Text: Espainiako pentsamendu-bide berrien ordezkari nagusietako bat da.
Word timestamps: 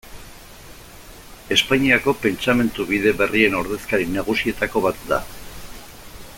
Espainiako 1.55 2.15
pentsamendu-bide 2.23 3.13
berrien 3.21 3.59
ordezkari 3.61 4.11
nagusietako 4.17 4.83
bat 4.87 5.07
da. 5.13 5.25